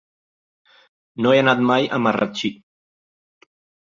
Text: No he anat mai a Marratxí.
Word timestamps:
No 1.25 1.33
he 1.35 1.41
anat 1.41 1.61
mai 1.71 1.85
a 1.97 1.99
Marratxí. 2.05 2.51